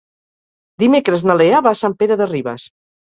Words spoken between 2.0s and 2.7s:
Pere de Ribes.